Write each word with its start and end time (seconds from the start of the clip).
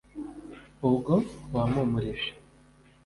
ubwo 0.87 1.13
wampumurije 1.53 2.29